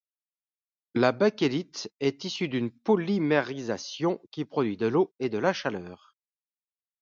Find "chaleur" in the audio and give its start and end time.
5.53-6.15